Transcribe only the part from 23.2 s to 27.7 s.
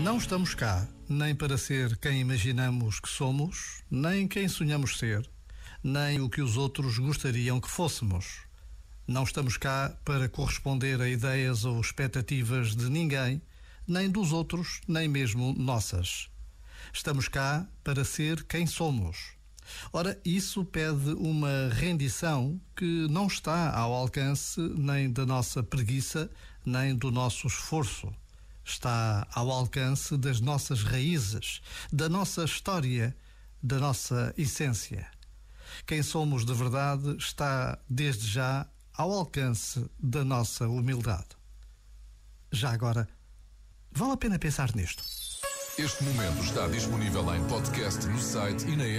está ao alcance nem da nossa preguiça, nem do nosso